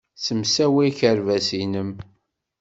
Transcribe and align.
Ssemsawi 0.17 0.83
akerbas-nnem. 0.89 1.91